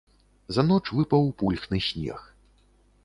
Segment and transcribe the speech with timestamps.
[0.55, 2.27] За ноч выпаў пульхны снег.